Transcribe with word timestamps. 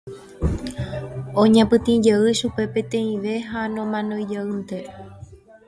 Oñapytĩjey 1.41 2.23
chupe 2.39 2.63
peteĩve 2.73 3.33
ha 3.49 3.59
nomanoijeýnte. 3.73 4.77